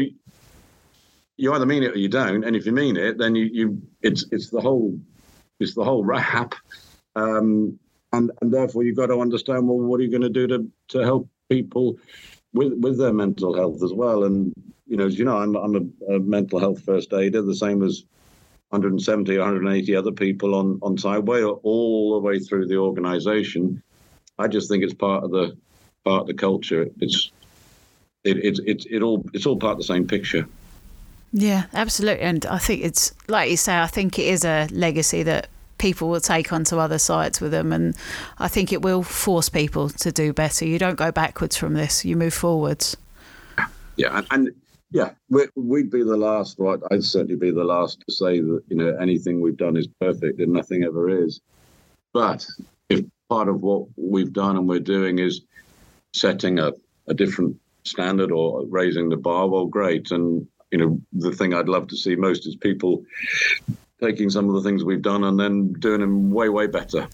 [1.38, 2.44] you either mean it or you don't.
[2.44, 5.00] And if you mean it, then you, you it's it's the whole
[5.62, 6.56] it's the whole rap.
[7.16, 7.80] Um,
[8.12, 10.70] and and therefore you've got to understand well what are you going to do to
[10.90, 11.96] to help people
[12.52, 14.26] with with their mental health as well.
[14.26, 14.54] And
[14.88, 17.84] you know, as you know, I'm I'm a, a mental health first aider, the same
[17.84, 18.04] as
[18.70, 23.82] 170, 180 other people on on Tideway, all the way through the organisation.
[24.38, 25.58] I just think it's part of the
[26.04, 26.88] part of the culture.
[27.00, 27.32] It's
[28.24, 30.48] it, it, it, it all it's all part of the same picture.
[31.32, 32.24] Yeah, absolutely.
[32.24, 36.10] And I think it's like you say, I think it is a legacy that people
[36.10, 37.74] will take onto other sites with them.
[37.74, 37.96] And
[38.40, 40.66] I think it will force people to do better.
[40.66, 42.96] You don't go backwards from this, you move forwards.
[43.98, 44.18] Yeah.
[44.18, 44.56] And, and
[44.92, 46.80] yeah, we'd be the last, right?
[46.92, 50.40] I'd certainly be the last to say that, you know, anything we've done is perfect
[50.40, 51.42] and nothing ever is.
[52.14, 52.48] But
[52.90, 55.42] if part of what we've done and we're doing is
[56.14, 56.72] setting a,
[57.08, 60.12] a different standard or raising the bar, well, great.
[60.12, 63.04] And, you know, the thing I'd love to see most is people
[64.02, 67.08] taking some of the things we've done and then doing them way, way better.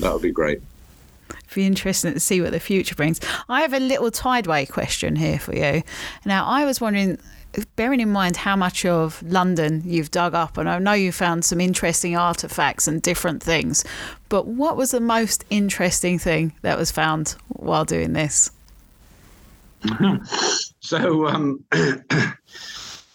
[0.00, 0.60] That would be great.
[1.56, 3.18] Be interesting to see what the future brings.
[3.48, 5.82] I have a little tideway question here for you.
[6.26, 7.16] Now, I was wondering,
[7.76, 11.46] bearing in mind how much of London you've dug up, and I know you found
[11.46, 13.86] some interesting artifacts and different things,
[14.28, 18.50] but what was the most interesting thing that was found while doing this?
[20.80, 21.64] so, um,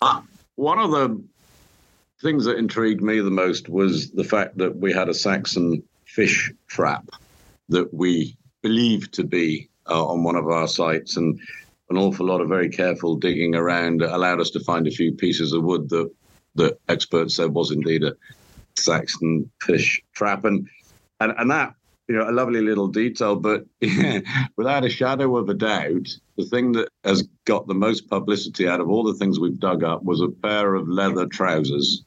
[0.02, 0.22] uh,
[0.56, 1.24] one of the
[2.24, 6.52] things that intrigued me the most was the fact that we had a Saxon fish
[6.66, 7.08] trap
[7.72, 11.40] that we believed to be uh, on one of our sites, and
[11.90, 15.52] an awful lot of very careful digging around allowed us to find a few pieces
[15.54, 16.10] of wood that
[16.56, 18.14] that experts said was indeed a
[18.78, 20.68] Saxon fish trap, and
[21.20, 21.74] and and that
[22.08, 23.66] you know a lovely little detail, but
[24.58, 26.08] without a shadow of a doubt,
[26.38, 29.84] the thing that has got the most publicity out of all the things we've dug
[29.84, 32.04] up was a pair of leather trousers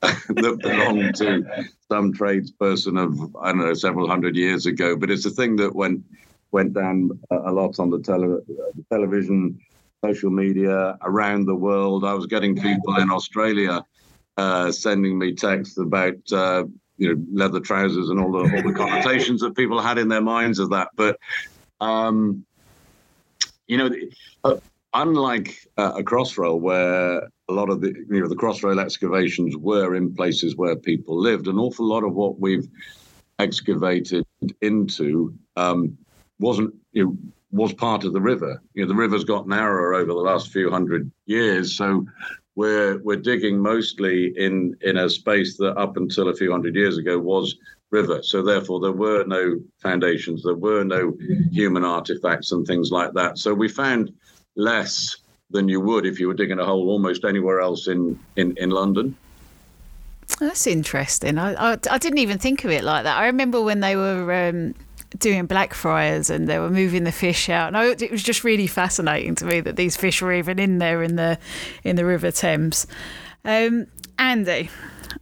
[0.28, 1.44] that belonged to
[1.90, 4.96] some tradesperson of I don't know several hundred years ago.
[4.96, 6.04] But it's a thing that went
[6.52, 9.58] went down a lot on the, tele, the television,
[10.04, 12.04] social media around the world.
[12.04, 13.84] I was getting people in Australia
[14.36, 16.64] uh, sending me texts about uh,
[16.96, 20.22] you know leather trousers and all the all the connotations that people had in their
[20.22, 20.90] minds of that.
[20.94, 21.18] But
[21.80, 22.44] um,
[23.66, 23.90] you know,
[24.44, 24.56] uh,
[24.94, 29.94] unlike uh, a crossrail where a lot of the you know the crossrail excavations were
[29.94, 32.68] in places where people lived, an awful lot of what we've
[33.38, 34.26] excavated
[34.60, 35.96] into um,
[36.38, 37.16] wasn't you know,
[37.50, 38.60] was part of the river.
[38.74, 42.06] You know, the river's got narrower over the last few hundred years, so
[42.54, 46.98] we're we're digging mostly in in a space that up until a few hundred years
[46.98, 47.56] ago was
[47.90, 48.22] river.
[48.22, 51.16] So therefore, there were no foundations, there were no
[51.50, 53.38] human artifacts and things like that.
[53.38, 54.12] So we found
[54.56, 55.16] less
[55.50, 58.70] than you would if you were digging a hole almost anywhere else in in, in
[58.70, 59.16] London.
[60.40, 61.38] That's interesting.
[61.38, 63.16] I, I, I didn't even think of it like that.
[63.16, 64.74] I remember when they were um,
[65.18, 67.72] doing Blackfriars and they were moving the fish out.
[67.72, 71.02] No, it was just really fascinating to me that these fish were even in there
[71.02, 71.38] in the
[71.82, 72.86] in the River Thames.
[73.44, 73.86] Um,
[74.18, 74.70] Andy,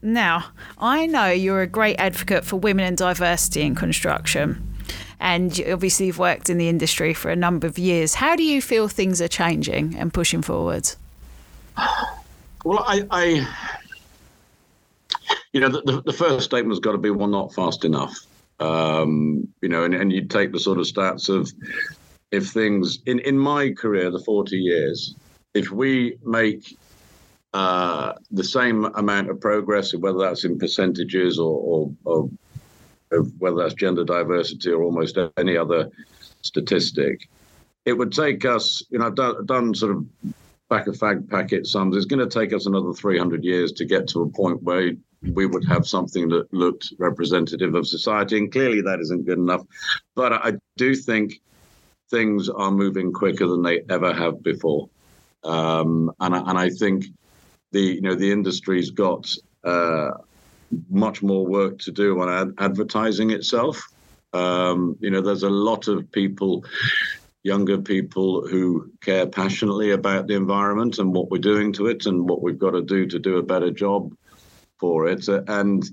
[0.02, 0.46] now
[0.78, 4.75] I know you're a great advocate for women and diversity in construction
[5.20, 8.14] and obviously you've worked in the industry for a number of years.
[8.14, 10.90] How do you feel things are changing and pushing forward?
[12.64, 13.48] Well, I, I
[15.52, 18.14] you know, the, the first statement's got to be well, not fast enough.
[18.60, 21.52] Um, you know, and, and you take the sort of stats of
[22.30, 25.14] if things in in my career, the forty years,
[25.54, 26.76] if we make
[27.52, 32.30] uh, the same amount of progress, whether that's in percentages or, or, or
[33.12, 35.90] of whether that's gender diversity or almost any other
[36.42, 37.28] statistic.
[37.84, 40.06] It would take us, you know, I've done, done sort of
[40.68, 41.96] back of fag packet sums.
[41.96, 44.92] It's going to take us another 300 years to get to a point where
[45.22, 48.38] we would have something that looked representative of society.
[48.38, 49.62] And clearly that isn't good enough.
[50.14, 51.40] But I do think
[52.10, 54.88] things are moving quicker than they ever have before.
[55.44, 57.06] Um, and, and I think
[57.72, 59.32] the, you know, the industry's got
[59.64, 60.10] uh,
[60.90, 63.82] much more work to do on ad- advertising itself.
[64.32, 66.64] Um, you know, there's a lot of people,
[67.42, 72.28] younger people, who care passionately about the environment and what we're doing to it and
[72.28, 74.14] what we've got to do to do a better job
[74.78, 75.28] for it.
[75.28, 75.84] And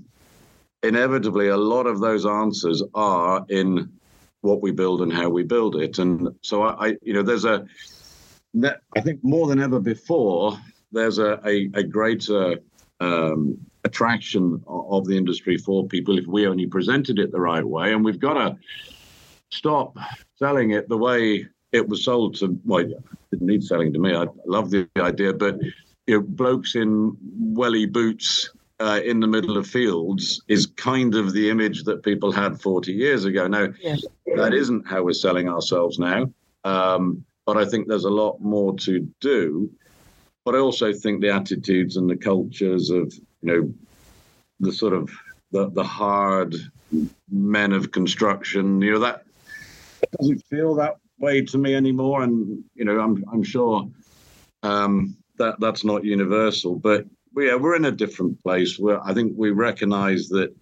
[0.82, 3.92] inevitably, a lot of those answers are in
[4.42, 5.98] what we build and how we build it.
[5.98, 7.64] And so I, I you know, there's a,
[8.96, 10.58] I think more than ever before,
[10.92, 12.58] there's a, a, a greater
[13.00, 17.92] um, attraction of the industry for people if we only presented it the right way.
[17.92, 18.56] And we've got to
[19.50, 19.96] stop
[20.36, 22.58] selling it the way it was sold to.
[22.64, 22.94] Well, it
[23.30, 24.14] didn't need selling to me.
[24.14, 25.60] I love the idea, but
[26.06, 31.32] you know, blokes in welly boots uh, in the middle of fields is kind of
[31.32, 33.46] the image that people had 40 years ago.
[33.46, 33.96] Now, yeah.
[34.36, 36.30] that isn't how we're selling ourselves now.
[36.64, 39.70] Um, but I think there's a lot more to do.
[40.44, 43.74] But I also think the attitudes and the cultures of, you know,
[44.60, 45.10] the sort of
[45.52, 46.54] the, the hard
[47.30, 49.24] men of construction, you know, that
[50.18, 52.22] doesn't feel that way to me anymore.
[52.22, 53.88] And, you know, I'm, I'm sure
[54.62, 59.32] um, that that's not universal, but yeah, we're in a different place where I think
[59.36, 60.54] we recognize that,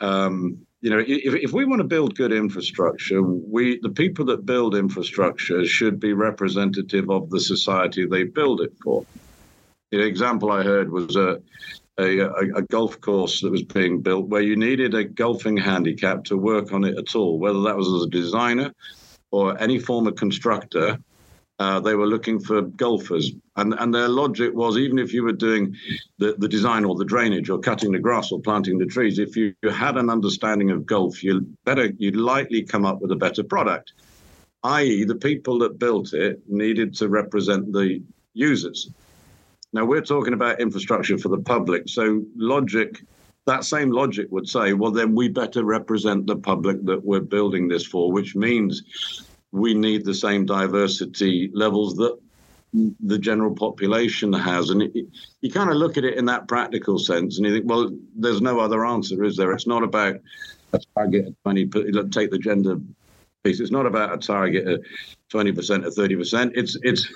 [0.00, 4.44] um, you know, if, if we want to build good infrastructure, we the people that
[4.44, 9.04] build infrastructure should be representative of the society they build it for.
[9.90, 11.40] The example I heard was a,
[11.98, 12.18] a,
[12.56, 16.72] a, golf course that was being built where you needed a golfing handicap to work
[16.72, 18.72] on it at all, whether that was as a designer
[19.30, 20.98] or any form of constructor.
[21.58, 25.32] Uh, they were looking for golfers, and and their logic was even if you were
[25.32, 25.74] doing
[26.18, 29.36] the, the design or the drainage or cutting the grass or planting the trees, if
[29.36, 33.16] you, you had an understanding of golf, you better you'd likely come up with a
[33.16, 33.94] better product.
[34.64, 38.02] I.e., the people that built it needed to represent the
[38.34, 38.90] users.
[39.72, 43.02] Now we're talking about infrastructure for the public, so logic.
[43.46, 47.68] That same logic would say, well, then we better represent the public that we're building
[47.68, 48.82] this for, which means
[49.56, 52.18] we need the same diversity levels that
[53.00, 54.70] the general population has.
[54.70, 55.06] And it,
[55.40, 58.42] you kind of look at it in that practical sense and you think, well, there's
[58.42, 59.52] no other answer, is there?
[59.52, 60.16] It's not about
[60.72, 61.66] a target of 20,
[62.10, 62.78] take the gender
[63.44, 63.60] piece.
[63.60, 64.84] It's not about a target of
[65.32, 66.52] 20% or 30%.
[66.54, 67.08] It's, it's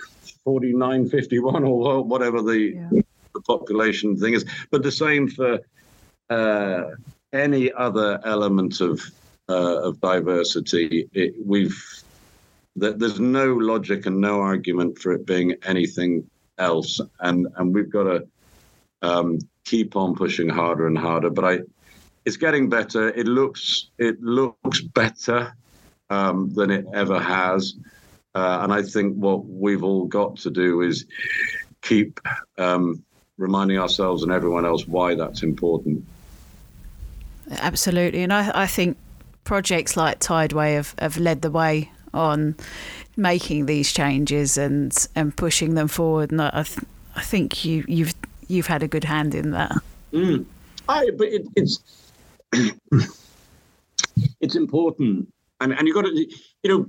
[0.44, 3.02] 49, 51 or whatever the, yeah.
[3.34, 4.46] the population thing is.
[4.70, 5.58] But the same for
[6.30, 6.84] uh,
[7.34, 9.02] any other element of,
[9.50, 11.08] uh, of diversity.
[11.12, 11.99] It, we've
[12.80, 18.04] there's no logic and no argument for it being anything else, and and we've got
[18.04, 18.26] to
[19.02, 21.30] um, keep on pushing harder and harder.
[21.30, 21.58] But I,
[22.24, 23.08] it's getting better.
[23.08, 25.54] It looks it looks better
[26.08, 27.74] um, than it ever has,
[28.34, 31.06] uh, and I think what we've all got to do is
[31.82, 32.20] keep
[32.58, 33.02] um,
[33.36, 36.04] reminding ourselves and everyone else why that's important.
[37.50, 38.96] Absolutely, and I, I think
[39.44, 42.56] projects like Tideway have, have led the way on
[43.16, 46.30] making these changes and and pushing them forward.
[46.30, 48.14] And I, th- I think you you've
[48.48, 49.72] you've had a good hand in that.
[50.12, 50.44] Mm.
[50.88, 51.80] I, but it, it's
[54.40, 56.14] it's important, and and you got to
[56.62, 56.86] you know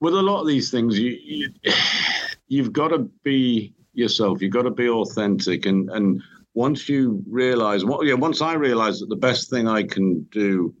[0.00, 1.52] with a lot of these things you, you
[2.48, 4.42] you've got to be yourself.
[4.42, 6.22] You've got to be authentic, and and
[6.54, 10.74] once you realize what yeah, once I realized that the best thing I can do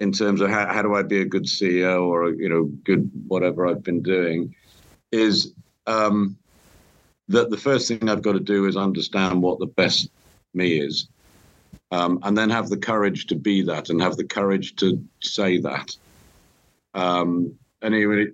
[0.00, 3.10] in terms of how, how do I be a good CEO or you know good
[3.28, 4.54] whatever I've been doing
[5.12, 5.52] is
[5.86, 6.36] um,
[7.28, 10.10] that the first thing I've got to do is understand what the best
[10.54, 11.08] me is,
[11.90, 15.58] um, and then have the courage to be that and have the courage to say
[15.58, 15.96] that.
[16.94, 18.28] Um, anyway,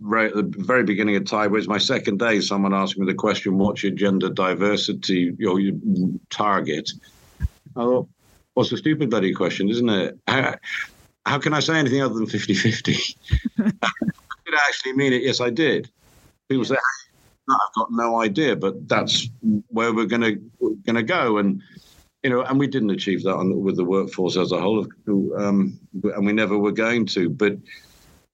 [0.00, 2.40] right at the very beginning of Tideway, was my second day.
[2.40, 5.76] Someone asked me the question, "What's your gender diversity, your, your
[6.30, 6.90] target?"
[7.40, 8.08] I thought,
[8.54, 10.18] "What's a stupid bloody question, isn't it?"
[11.26, 12.92] how can I say anything other than 50 50?
[13.56, 15.22] did I actually mean it?
[15.22, 15.90] Yes, I did.
[16.48, 16.76] People say,
[17.48, 19.28] no, I've got no idea, but that's
[19.68, 20.34] where we're going to
[20.84, 21.38] going to go.
[21.38, 21.62] And
[22.22, 24.86] you know, and we didn't achieve that on, with the workforce as a whole,
[25.36, 27.28] um, and we never were going to.
[27.28, 27.58] But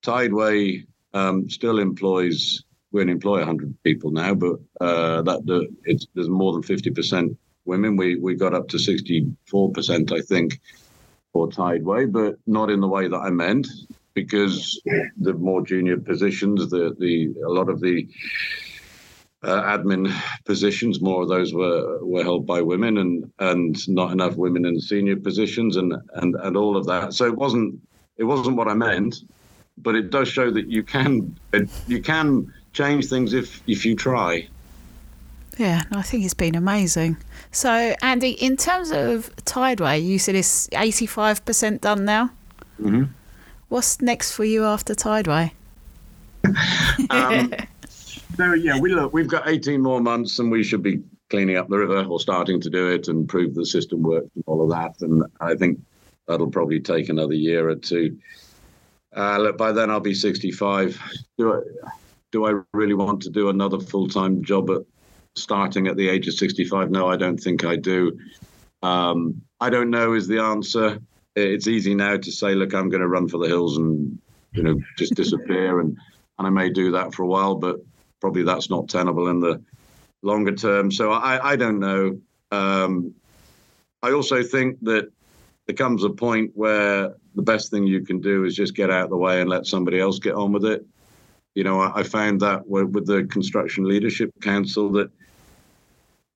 [0.03, 2.63] Tideway um, still employs.
[2.93, 6.91] We only employ 100 people now, but uh, that the, it's, there's more than 50
[6.91, 7.97] percent women.
[7.97, 10.61] We we got up to 64 percent, I think,
[11.33, 13.67] for Tideway, but not in the way that I meant,
[14.15, 14.81] because
[15.19, 18.09] the more junior positions, the the a lot of the
[19.43, 20.13] uh, admin
[20.45, 24.81] positions, more of those were were held by women, and and not enough women in
[24.81, 27.15] senior positions, and and and all of that.
[27.15, 27.81] So it wasn't
[28.17, 29.17] it wasn't what I meant,
[29.79, 31.37] but it does show that you can
[31.87, 34.49] you can change things if if you try.
[35.61, 37.19] Yeah, I think it's been amazing.
[37.53, 42.31] So, Andy, in terms of Tideway, you said it's 85% done now.
[42.81, 43.13] Mm-hmm.
[43.69, 45.53] What's next for you after Tideway?
[47.11, 47.53] um,
[48.39, 51.69] so, yeah, we look, we've got 18 more months and we should be cleaning up
[51.69, 54.71] the river or starting to do it and prove the system works and all of
[54.71, 54.95] that.
[55.03, 55.79] And I think
[56.27, 58.17] that'll probably take another year or two.
[59.15, 60.99] Uh, look, by then I'll be 65.
[61.37, 61.61] Do I,
[62.33, 64.85] do I really want to do another full time job at
[65.37, 66.91] starting at the age of 65?
[66.91, 68.19] No, I don't think I do.
[68.83, 71.01] Um, I don't know is the answer.
[71.37, 74.19] It's easy now to say, look, I'm going to run for the hills and
[74.53, 75.97] you know just disappear, and
[76.39, 77.77] and I may do that for a while, but
[78.21, 79.63] probably that's not tenable in the
[80.23, 80.91] longer term.
[80.91, 82.19] So I, I don't know.
[82.51, 83.15] Um,
[84.03, 85.11] I also think that
[85.67, 89.05] there comes a point where the best thing you can do is just get out
[89.05, 90.85] of the way and let somebody else get on with it.
[91.55, 95.11] You know, I, I found that with the Construction Leadership Council that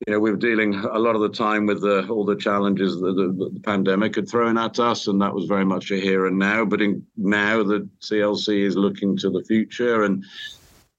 [0.06, 3.00] you know, we were dealing a lot of the time with the, all the challenges
[3.00, 6.26] that the, the, pandemic had thrown at us, and that was very much a here
[6.26, 6.64] and now.
[6.64, 10.24] But in, now the CLC is looking to the future, and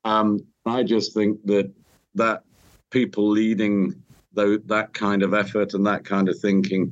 [0.06, 1.72] um, I just think that
[2.16, 2.44] that
[2.90, 3.94] people leading
[4.36, 6.92] though that kind of effort and that kind of thinking,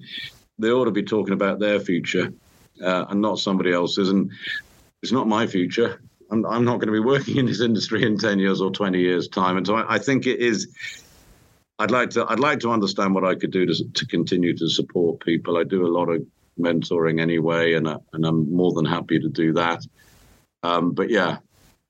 [0.58, 2.34] they ought to be talking about their future
[2.84, 4.10] uh, and not somebody else's.
[4.10, 4.32] And
[5.02, 6.02] it's not my future.
[6.32, 9.00] I'm, I'm not going to be working in this industry in 10 years or 20
[9.00, 9.58] years time.
[9.58, 11.03] And so I, I think it is
[11.80, 14.70] I'd like to I'd like to understand what I could do to to continue to
[14.70, 15.58] support people.
[15.58, 16.26] I do a lot of
[16.60, 19.86] mentoring anyway, and I, and I'm more than happy to do that.
[20.62, 21.38] Um, but yeah,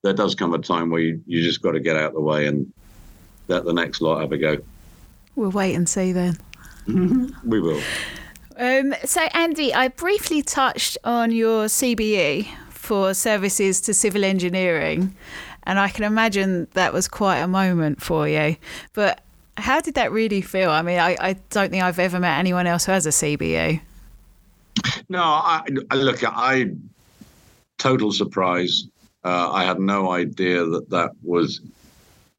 [0.02, 2.20] there does come a time where you, you just got to get out of the
[2.20, 2.72] way and
[3.48, 4.58] let the next lot have a go.
[5.36, 6.38] We'll wait and see then.
[7.44, 7.80] we will.
[8.56, 15.14] Um, so, Andy, I briefly touched on your CBE for services to civil engineering,
[15.64, 18.56] and I can imagine that was quite a moment for you.
[18.92, 19.24] But
[19.56, 20.70] how did that really feel?
[20.70, 23.80] I mean, I, I don't think I've ever met anyone else who has a CBE.
[25.08, 25.62] No, I,
[25.94, 26.72] look, I
[27.78, 28.88] total surprise.
[29.24, 31.60] Uh, I had no idea that that was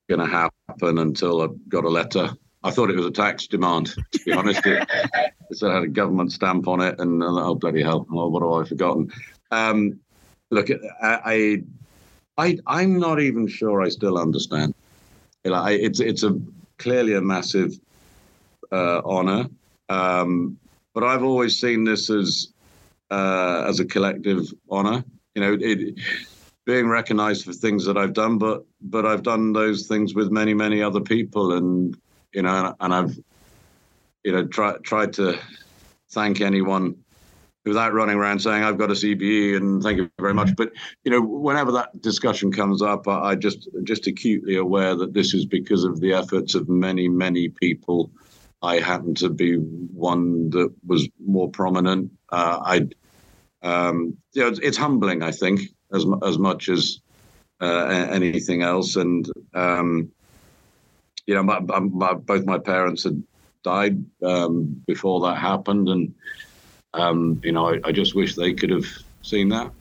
[0.07, 2.31] going to happen until I got a letter.
[2.63, 4.65] I thought it was a tax demand, to be honest.
[4.65, 4.87] It,
[5.49, 8.67] it had a government stamp on it, and oh bloody hell, oh, what have I
[8.67, 9.11] forgotten?
[9.51, 9.99] Um,
[10.49, 10.69] look,
[11.01, 11.61] I,
[12.37, 14.73] I, I'm not even sure I still understand.
[15.43, 16.39] It's it's a
[16.77, 17.73] clearly a massive
[18.71, 19.47] uh, honor.
[19.89, 20.57] Um,
[20.93, 22.53] but I've always seen this as
[23.11, 25.03] uh, as a collective honor.
[25.35, 25.99] You know, it,
[26.65, 30.53] being recognized for things that I've done, but but I've done those things with many
[30.53, 31.95] many other people, and
[32.33, 33.17] you know, and I've
[34.23, 35.39] you know tried tried to
[36.11, 36.95] thank anyone
[37.65, 40.55] without running around saying I've got a CBE and thank you very much.
[40.55, 40.71] But
[41.03, 45.33] you know, whenever that discussion comes up, I, I just just acutely aware that this
[45.33, 48.11] is because of the efforts of many many people.
[48.61, 52.11] I happen to be one that was more prominent.
[52.29, 52.87] Uh, I,
[53.61, 55.61] um, you know, it's, it's, humbling, I think,
[55.93, 56.99] as as much as
[57.61, 58.95] uh, anything else.
[58.95, 60.11] And um,
[61.27, 63.21] you know, my, my, both my parents had
[63.63, 66.13] died um, before that happened, and
[66.95, 68.85] um, you know, I, I, just wish they could have
[69.21, 69.71] seen that.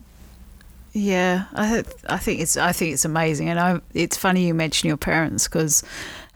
[0.93, 4.87] Yeah, I I think it's I think it's amazing, and I, it's funny you mention
[4.87, 5.83] your parents because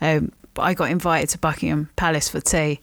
[0.01, 2.81] um, I got invited to Buckingham Palace for tea,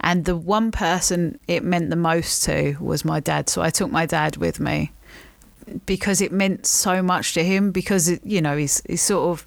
[0.00, 3.48] and the one person it meant the most to was my dad.
[3.48, 4.92] So I took my dad with me
[5.86, 7.72] because it meant so much to him.
[7.72, 9.46] Because it, you know he's he's sort of.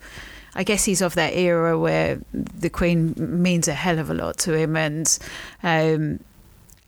[0.54, 4.38] I guess he's of that era where the Queen means a hell of a lot
[4.40, 5.18] to him, and
[5.64, 6.20] um,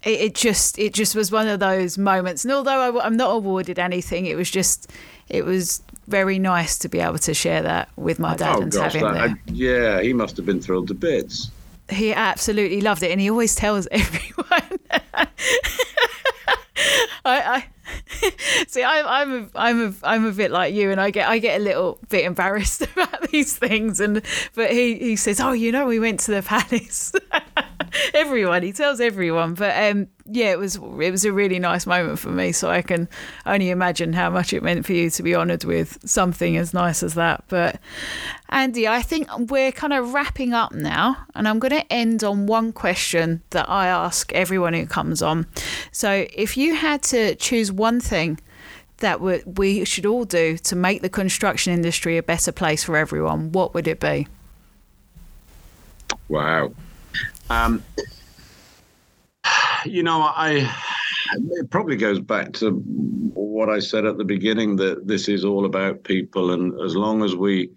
[0.03, 2.43] it, it, just it just was one of those moments.
[2.43, 4.91] And although I, am not awarded anything, it was just
[5.29, 8.71] it was very nice to be able to share that with my dad oh, and
[8.71, 9.39] gosh, have him that, there.
[9.47, 11.51] yeah, he must have been thrilled to bits.
[11.89, 14.79] He absolutely loved it, and he always tells everyone.
[17.25, 17.65] I, I
[18.67, 18.83] see.
[18.83, 21.59] I, I'm a, I'm a, I'm a bit like you, and I get I get
[21.59, 23.99] a little bit embarrassed about these things.
[23.99, 24.21] And
[24.55, 27.13] but he he says, "Oh, you know, we went to the palace."
[28.13, 28.63] everyone.
[28.63, 29.53] He tells everyone.
[29.53, 32.51] But um, yeah, it was it was a really nice moment for me.
[32.51, 33.07] So I can
[33.45, 37.03] only imagine how much it meant for you to be honoured with something as nice
[37.03, 37.43] as that.
[37.47, 37.79] But
[38.49, 42.47] Andy, I think we're kind of wrapping up now, and I'm going to end on
[42.47, 45.47] one question that I ask everyone who comes on.
[45.91, 48.39] So if you had to choose one thing
[48.97, 53.51] that we should all do to make the construction industry a better place for everyone,
[53.51, 54.27] what would it be?
[56.29, 56.73] Wow.
[57.53, 57.83] Um,
[59.85, 60.71] you know, I
[61.51, 65.65] it probably goes back to what I said at the beginning that this is all
[65.65, 67.69] about people, and as long as we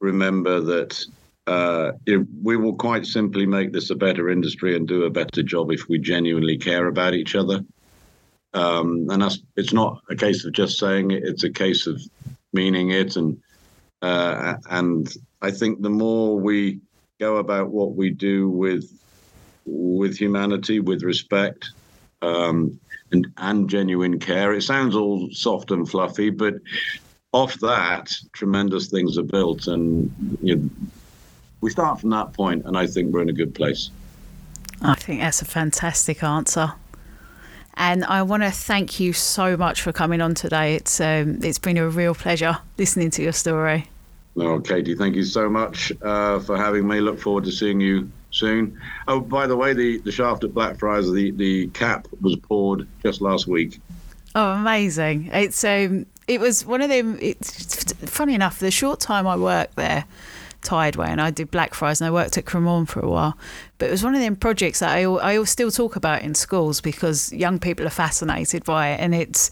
[0.00, 1.04] remember that
[1.46, 1.92] uh,
[2.42, 5.88] we will quite simply make this a better industry and do a better job if
[5.88, 7.64] we genuinely care about each other.
[8.52, 12.02] Um, and that's it's not a case of just saying it; it's a case of
[12.52, 13.16] meaning it.
[13.16, 13.40] And
[14.02, 16.80] uh, and I think the more we
[17.18, 18.97] go about what we do with
[19.68, 21.70] with humanity, with respect,
[22.22, 22.78] um,
[23.12, 24.52] and and genuine care.
[24.52, 26.54] It sounds all soft and fluffy, but
[27.32, 30.12] off that, tremendous things are built, and
[30.42, 30.70] you know,
[31.60, 33.90] we start from that point, and I think we're in a good place.
[34.80, 36.72] I think that's a fantastic answer.
[37.74, 40.74] And I want to thank you so much for coming on today.
[40.74, 43.88] It's um, it's been a real pleasure listening to your story.
[44.34, 47.00] No, Katie, thank you so much uh, for having me.
[47.00, 48.80] Look forward to seeing you soon.
[49.06, 53.20] Oh, by the way, the, the shaft at Blackfriars, the, the cap was poured just
[53.20, 53.80] last week.
[54.34, 55.30] Oh, amazing!
[55.32, 57.18] It's um, it was one of them.
[57.20, 58.58] It's funny enough.
[58.58, 60.04] The short time I worked there,
[60.62, 63.38] Tideway, and I did Blackfriars, and I worked at Cremorne for a while.
[63.78, 66.80] But it was one of them projects that I I still talk about in schools
[66.80, 69.50] because young people are fascinated by it, and it's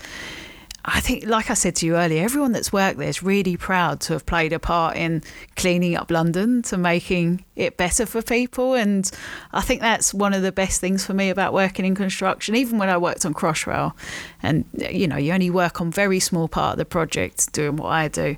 [0.88, 3.98] I think, like I said to you earlier, everyone that's worked there is really proud
[4.02, 5.24] to have played a part in
[5.56, 8.74] cleaning up London, to making it better for people.
[8.74, 9.10] And
[9.52, 12.78] I think that's one of the best things for me about working in construction, even
[12.78, 13.94] when I worked on Crossrail.
[14.42, 17.88] And, you know, you only work on very small part of the project doing what
[17.88, 18.36] I do.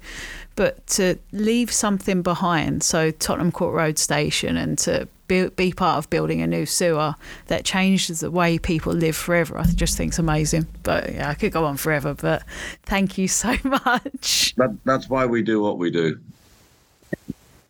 [0.59, 5.99] But to leave something behind, so Tottenham Court Road Station, and to be, be part
[5.99, 7.15] of building a new sewer
[7.47, 9.57] that changes the way people live forever.
[9.57, 10.67] I just think it's amazing.
[10.83, 12.13] But yeah, I could go on forever.
[12.13, 12.43] But
[12.83, 14.57] thank you so much.
[14.57, 16.19] That, that's why we do what we do.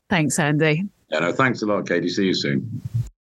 [0.09, 0.89] Thanks, Andy.
[1.11, 2.09] Yeah, no, thanks a lot, Katie.
[2.09, 2.80] See you soon.